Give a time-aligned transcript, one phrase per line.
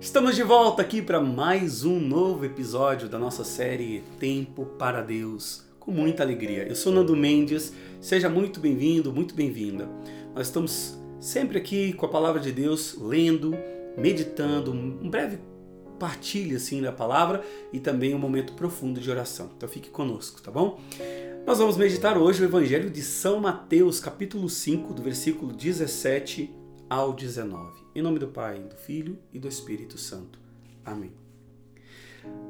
[0.00, 5.62] Estamos de volta aqui para mais um novo episódio da nossa série Tempo para Deus,
[5.78, 6.66] com muita alegria.
[6.66, 9.86] Eu sou Nando Mendes, seja muito bem-vindo, muito bem-vinda.
[10.34, 13.54] Nós estamos sempre aqui com a palavra de Deus, lendo,
[13.94, 15.38] meditando, um breve
[15.98, 19.50] partilha assim da palavra e também um momento profundo de oração.
[19.54, 20.80] Então fique conosco, tá bom?
[21.46, 26.50] Nós vamos meditar hoje o Evangelho de São Mateus, capítulo 5, do versículo 17
[26.88, 27.79] ao 19.
[27.92, 30.38] Em nome do Pai, do Filho e do Espírito Santo.
[30.84, 31.10] Amém.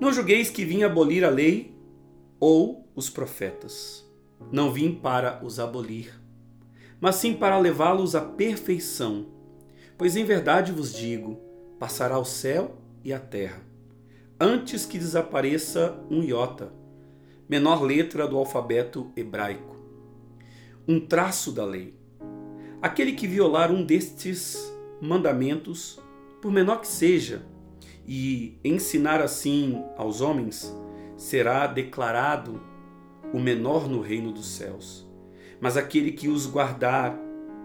[0.00, 1.76] Não julgueis que vim abolir a lei
[2.40, 4.02] ou os profetas.
[4.50, 6.18] Não vim para os abolir,
[6.98, 9.26] mas sim para levá-los à perfeição.
[9.98, 11.38] Pois em verdade vos digo:
[11.78, 13.60] passará o céu e a terra,
[14.40, 16.72] antes que desapareça um iota,
[17.46, 19.76] menor letra do alfabeto hebraico,
[20.88, 21.94] um traço da lei.
[22.80, 24.65] Aquele que violar um destes
[25.00, 25.98] mandamentos,
[26.40, 27.44] por menor que seja,
[28.06, 30.74] e ensinar assim aos homens,
[31.16, 32.60] será declarado
[33.32, 35.06] o menor no reino dos céus.
[35.60, 37.18] Mas aquele que os guardar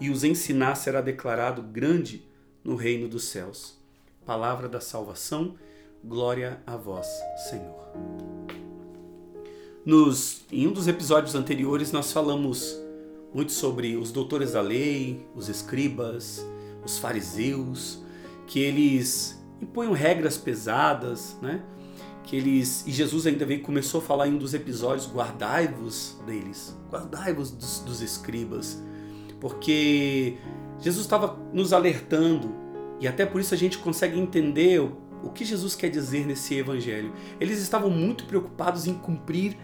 [0.00, 2.26] e os ensinar será declarado grande
[2.62, 3.78] no reino dos céus.
[4.24, 5.54] Palavra da salvação,
[6.02, 7.06] glória a vós,
[7.48, 7.84] Senhor.
[9.84, 12.80] Nos, em um dos episódios anteriores, nós falamos
[13.34, 16.44] muito sobre os doutores da lei, os escribas,
[16.84, 18.02] os fariseus,
[18.46, 21.62] que eles impunham regras pesadas, né?
[22.24, 26.76] Que eles e Jesus ainda veio começou a falar em um dos episódios guardai-vos deles,
[26.90, 28.82] guardai-vos dos, dos escribas,
[29.40, 30.38] porque
[30.80, 32.54] Jesus estava nos alertando
[33.00, 36.54] e até por isso a gente consegue entender o, o que Jesus quer dizer nesse
[36.54, 37.12] evangelho.
[37.40, 39.56] Eles estavam muito preocupados em cumprir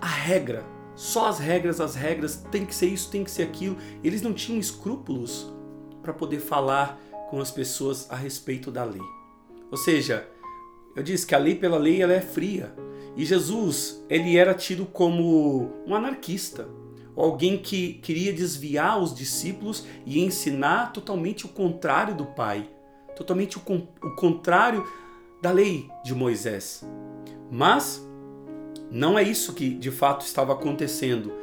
[0.00, 3.76] a regra, só as regras, as regras, tem que ser isso, tem que ser aquilo.
[4.02, 5.52] Eles não tinham escrúpulos
[6.08, 9.02] para poder falar com as pessoas a respeito da lei.
[9.70, 10.26] Ou seja,
[10.96, 12.74] eu disse que a lei pela lei ela é fria.
[13.14, 16.66] E Jesus, ele era tido como um anarquista,
[17.14, 22.70] alguém que queria desviar os discípulos e ensinar totalmente o contrário do Pai,
[23.14, 24.88] totalmente o, o contrário
[25.42, 26.82] da lei de Moisés.
[27.50, 28.02] Mas
[28.90, 31.34] não é isso que de fato estava acontecendo.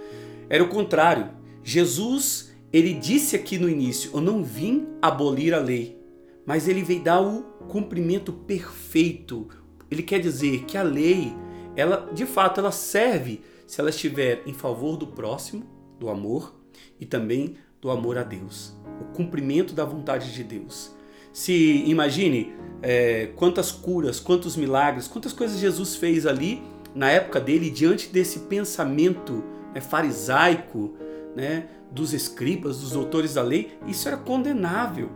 [0.49, 1.29] Era o contrário.
[1.63, 5.97] Jesus ele disse aqui no início: Eu não vim abolir a lei,
[6.45, 9.47] mas ele veio dar o cumprimento perfeito.
[9.89, 11.33] Ele quer dizer que a lei,
[11.75, 15.65] ela de fato, ela serve se ela estiver em favor do próximo,
[15.99, 16.55] do amor
[16.99, 20.95] e também do amor a Deus, o cumprimento da vontade de Deus.
[21.31, 26.63] Se imagine é, quantas curas, quantos milagres, quantas coisas Jesus fez ali
[26.95, 29.43] na época dele diante desse pensamento
[29.73, 30.93] né, farisaico,
[31.35, 35.09] né, dos escribas, dos doutores da lei, isso era condenável.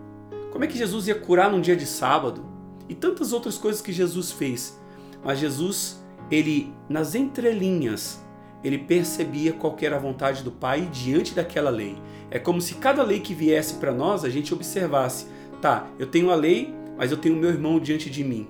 [0.52, 2.46] Como é que Jesus ia curar num dia de sábado?
[2.88, 4.80] E tantas outras coisas que Jesus fez.
[5.24, 8.24] Mas Jesus, ele nas entrelinhas,
[8.64, 11.98] ele percebia qual era a vontade do Pai diante daquela lei.
[12.32, 15.28] É como se cada lei que viesse para nós, a gente observasse,
[15.62, 18.48] tá, eu tenho a lei, mas eu tenho meu irmão diante de mim.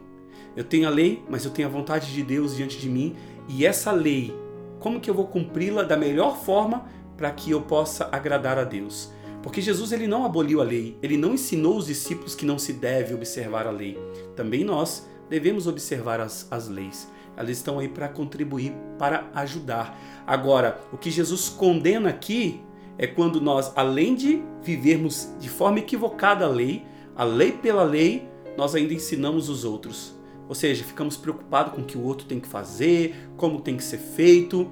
[0.55, 3.15] Eu tenho a lei, mas eu tenho a vontade de Deus diante de mim,
[3.47, 4.33] e essa lei,
[4.79, 6.85] como que eu vou cumpri-la da melhor forma
[7.19, 9.11] para que eu possa agradar a Deus.
[9.43, 12.71] Porque Jesus ele não aboliu a lei, ele não ensinou os discípulos que não se
[12.71, 13.99] deve observar a lei.
[14.37, 17.11] Também nós devemos observar as, as leis.
[17.35, 19.99] Elas estão aí para contribuir, para ajudar.
[20.25, 22.61] Agora, o que Jesus condena aqui
[22.97, 26.85] é quando nós, além de vivermos de forma equivocada a lei,
[27.17, 30.15] a lei pela lei, nós ainda ensinamos os outros.
[30.47, 33.83] Ou seja, ficamos preocupados com o que o outro tem que fazer, como tem que
[33.83, 34.71] ser feito,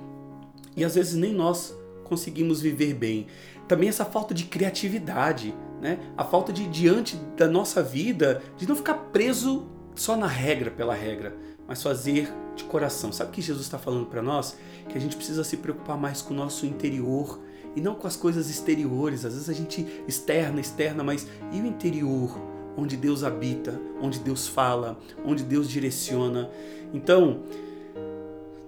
[0.77, 1.76] e às vezes nem nós
[2.07, 3.27] conseguimos viver bem.
[3.67, 5.99] Também essa falta de criatividade, né?
[6.15, 10.93] A falta de diante da nossa vida, de não ficar preso só na regra pela
[10.93, 11.35] regra,
[11.67, 13.11] mas fazer de coração.
[13.11, 14.57] Sabe o que Jesus está falando para nós?
[14.89, 17.39] Que a gente precisa se preocupar mais com o nosso interior
[17.75, 19.25] e não com as coisas exteriores.
[19.25, 22.37] Às vezes a gente externa, externa, mas e o interior?
[22.75, 26.49] Onde Deus habita, onde Deus fala, onde Deus direciona.
[26.93, 27.43] Então,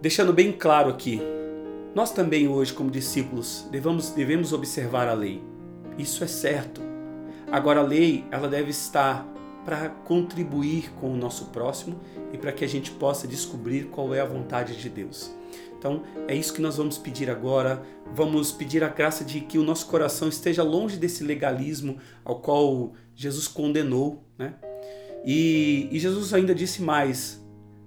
[0.01, 1.21] deixando bem claro aqui,
[1.95, 5.41] nós também hoje, como discípulos, devemos, devemos observar a lei.
[5.97, 6.81] Isso é certo.
[7.51, 9.27] Agora a lei, ela deve estar
[9.65, 11.99] para contribuir com o nosso próximo
[12.31, 15.31] e para que a gente possa descobrir qual é a vontade de Deus.
[15.77, 17.81] Então, é isso que nós vamos pedir agora.
[18.13, 22.93] Vamos pedir a graça de que o nosso coração esteja longe desse legalismo ao qual
[23.15, 24.55] Jesus condenou, né?
[25.25, 27.41] E, e Jesus ainda disse mais: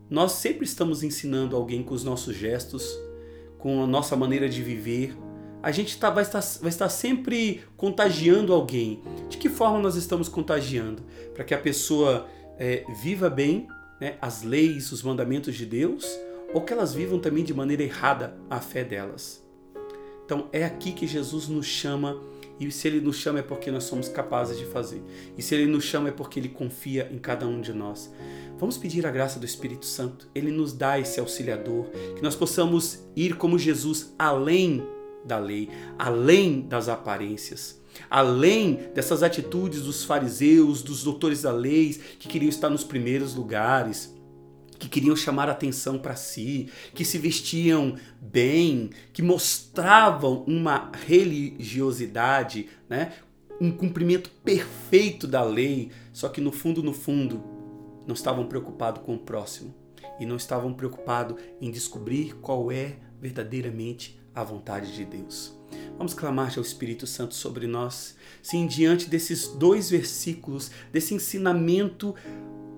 [0.08, 2.96] nós sempre estamos ensinando alguém com os nossos gestos,
[3.62, 5.16] com a nossa maneira de viver.
[5.62, 9.00] A gente tá, vai, estar, vai estar sempre contagiando alguém.
[9.28, 11.04] De que forma nós estamos contagiando?
[11.32, 12.26] Para que a pessoa
[12.58, 13.68] é, viva bem
[14.00, 16.04] né, as leis, os mandamentos de Deus,
[16.52, 19.40] ou que elas vivam também de maneira errada a fé delas.
[20.24, 22.20] Então é aqui que Jesus nos chama,
[22.58, 25.02] e se Ele nos chama é porque nós somos capazes de fazer.
[25.36, 28.12] E se Ele nos chama é porque Ele confia em cada um de nós.
[28.58, 30.28] Vamos pedir a graça do Espírito Santo.
[30.34, 34.86] Ele nos dá esse auxiliador, que nós possamos ir como Jesus além
[35.24, 35.68] da lei,
[35.98, 42.70] além das aparências além dessas atitudes dos fariseus, dos doutores da lei, que queriam estar
[42.70, 44.14] nos primeiros lugares,
[44.82, 53.12] que queriam chamar atenção para si, que se vestiam bem, que mostravam uma religiosidade, né?
[53.60, 57.44] um cumprimento perfeito da lei, só que no fundo, no fundo,
[58.08, 59.72] não estavam preocupados com o próximo
[60.18, 65.56] e não estavam preocupados em descobrir qual é verdadeiramente a vontade de Deus.
[65.96, 68.16] Vamos clamar ao Espírito Santo sobre nós.
[68.42, 72.16] Sim, diante desses dois versículos, desse ensinamento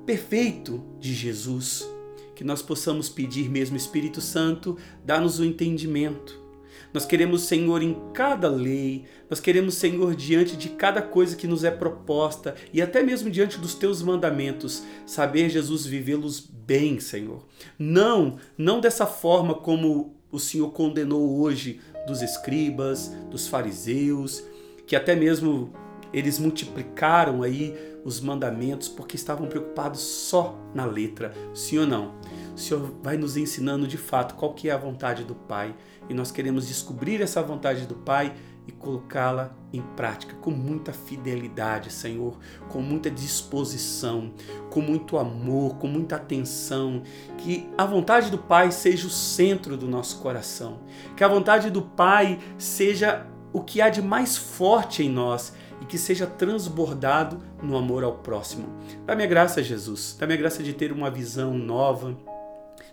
[0.05, 1.89] perfeito de Jesus,
[2.35, 6.45] que nós possamos pedir mesmo, Espírito Santo, dá-nos o entendimento.
[6.93, 11.65] Nós queremos, Senhor, em cada lei, nós queremos, Senhor, diante de cada coisa que nos
[11.65, 17.45] é proposta e até mesmo diante dos teus mandamentos, saber, Jesus, vivê-los bem, Senhor.
[17.77, 24.45] Não, não dessa forma como o Senhor condenou hoje dos escribas, dos fariseus,
[24.87, 25.73] que até mesmo
[26.13, 31.33] eles multiplicaram aí os mandamentos porque estavam preocupados só na letra.
[31.53, 32.15] O Senhor não.
[32.55, 35.75] O Senhor vai nos ensinando de fato qual que é a vontade do Pai
[36.09, 38.33] e nós queremos descobrir essa vontade do Pai
[38.67, 44.33] e colocá-la em prática com muita fidelidade, Senhor, com muita disposição,
[44.71, 47.03] com muito amor, com muita atenção.
[47.37, 50.81] Que a vontade do Pai seja o centro do nosso coração,
[51.17, 55.85] que a vontade do Pai seja o que há de mais forte em nós e
[55.85, 58.67] que seja transbordado no amor ao próximo.
[59.05, 62.17] Dá-me a graça, Jesus, dá-me a graça de ter uma visão nova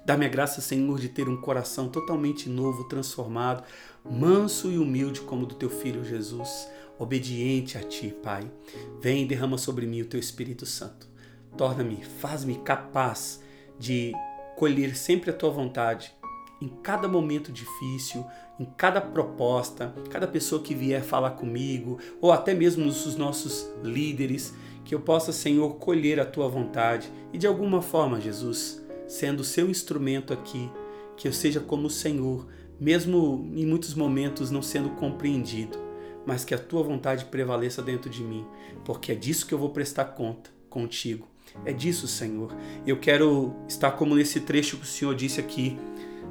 [0.06, 3.63] Dá-me a graça, Senhor, de ter um coração totalmente novo, transformado,
[4.03, 6.68] manso e humilde como o do teu filho Jesus,
[6.98, 8.51] obediente a ti, Pai.
[9.00, 11.07] Vem e derrama sobre mim o teu Espírito Santo.
[11.56, 13.42] Torna-me, faz-me capaz
[13.77, 14.12] de
[14.57, 16.13] colher sempre a tua vontade
[16.62, 18.25] em cada momento difícil,
[18.59, 24.54] em cada proposta, cada pessoa que vier falar comigo, ou até mesmo os nossos líderes,
[24.86, 29.69] que eu possa, Senhor, colher a tua vontade e de alguma forma, Jesus, sendo seu
[29.69, 30.71] instrumento aqui,
[31.17, 32.47] que eu seja como o Senhor,
[32.79, 35.77] mesmo em muitos momentos não sendo compreendido,
[36.25, 38.45] mas que a tua vontade prevaleça dentro de mim,
[38.85, 41.27] porque é disso que eu vou prestar conta contigo.
[41.65, 42.55] É disso, Senhor.
[42.87, 45.77] Eu quero estar como nesse trecho que o Senhor disse aqui,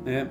[0.02, 0.30] né?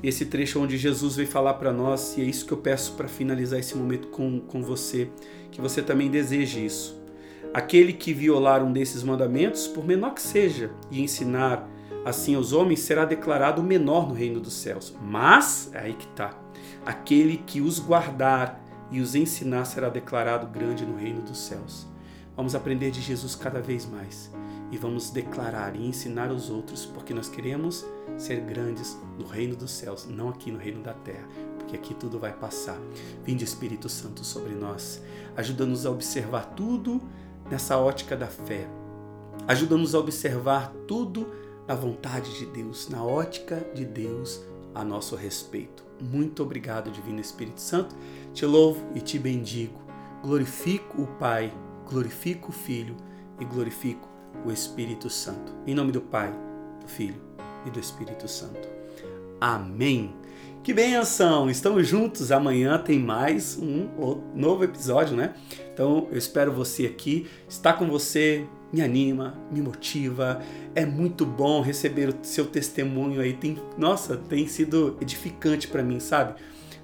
[0.00, 3.08] Esse trecho onde Jesus veio falar para nós, e é isso que eu peço para
[3.08, 5.10] finalizar esse momento com, com você,
[5.50, 6.98] que você também deseje isso.
[7.52, 11.68] Aquele que violar um desses mandamentos, por menor que seja, e ensinar
[12.04, 14.94] assim aos homens, será declarado menor no reino dos céus.
[15.02, 16.34] Mas, é aí que está,
[16.84, 18.60] aquele que os guardar
[18.90, 21.86] e os ensinar será declarado grande no reino dos céus.
[22.36, 24.30] Vamos aprender de Jesus cada vez mais
[24.70, 27.84] e vamos declarar e ensinar os outros, porque nós queremos
[28.16, 31.26] ser grandes no reino dos céus, não aqui no reino da terra,
[31.58, 32.78] porque aqui tudo vai passar.
[33.24, 35.02] Vinde Espírito Santo sobre nós,
[35.36, 37.02] ajuda-nos a observar tudo
[37.50, 38.68] nessa ótica da fé.
[39.48, 41.26] Ajuda-nos a observar tudo
[41.70, 44.42] na vontade de Deus, na ótica de Deus
[44.74, 45.84] a nosso respeito.
[46.00, 47.94] Muito obrigado, Divino Espírito Santo.
[48.34, 49.80] Te louvo e te bendigo.
[50.20, 51.54] Glorifico o Pai,
[51.88, 52.96] glorifico o Filho
[53.38, 54.08] e glorifico
[54.44, 55.54] o Espírito Santo.
[55.64, 56.34] Em nome do Pai,
[56.80, 57.22] do Filho
[57.64, 58.68] e do Espírito Santo.
[59.40, 60.12] Amém.
[60.64, 61.48] Que benção!
[61.48, 62.32] Estamos juntos.
[62.32, 63.88] Amanhã tem mais um
[64.34, 65.34] novo episódio, né?
[65.72, 67.28] Então eu espero você aqui.
[67.48, 70.40] Está com você me anima, me motiva.
[70.74, 73.32] É muito bom receber o seu testemunho aí.
[73.32, 76.34] Tem, nossa, tem sido edificante para mim, sabe?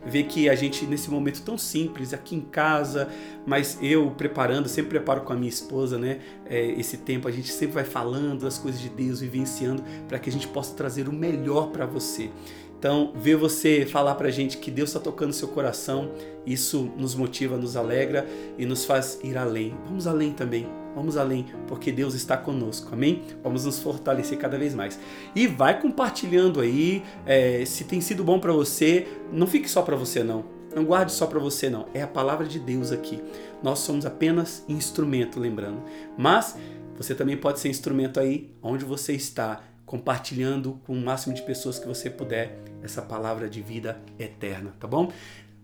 [0.04, 3.08] Ver que a gente nesse momento tão simples aqui em casa,
[3.44, 6.20] mas eu preparando, sempre preparo com a minha esposa, né?
[6.48, 10.30] É, esse tempo a gente sempre vai falando das coisas de Deus, vivenciando, para que
[10.30, 12.30] a gente possa trazer o melhor para você.
[12.78, 16.10] Então, ver você falar pra gente que Deus está tocando seu coração,
[16.44, 18.26] isso nos motiva, nos alegra
[18.58, 19.74] e nos faz ir além.
[19.86, 20.66] Vamos além também.
[20.94, 23.22] Vamos além, porque Deus está conosco, amém?
[23.42, 24.98] Vamos nos fortalecer cada vez mais.
[25.34, 29.94] E vai compartilhando aí, é, se tem sido bom para você, não fique só para
[29.94, 30.46] você não.
[30.74, 31.86] Não guarde só para você não.
[31.92, 33.22] É a palavra de Deus aqui.
[33.62, 35.82] Nós somos apenas instrumento, lembrando.
[36.16, 36.56] Mas
[36.96, 41.78] você também pode ser instrumento aí onde você está compartilhando com o máximo de pessoas
[41.78, 45.12] que você puder essa palavra de vida eterna, tá bom?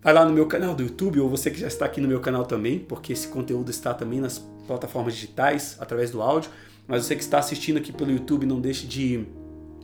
[0.03, 2.21] Vai lá no meu canal do YouTube, ou você que já está aqui no meu
[2.21, 6.51] canal também, porque esse conteúdo está também nas plataformas digitais, através do áudio.
[6.89, 9.25] Mas você que está assistindo aqui pelo YouTube, não deixe de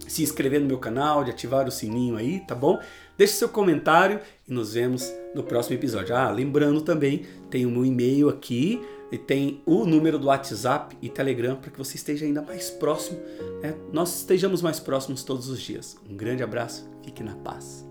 [0.09, 2.81] se inscrever no meu canal, de ativar o sininho aí, tá bom?
[3.17, 6.17] Deixe seu comentário e nos vemos no próximo episódio.
[6.17, 11.09] Ah, lembrando também, tem o meu e-mail aqui e tem o número do WhatsApp e
[11.09, 13.19] Telegram para que você esteja ainda mais próximo,
[13.63, 13.75] né?
[13.93, 15.97] nós estejamos mais próximos todos os dias.
[16.09, 17.88] Um grande abraço, fique na paz.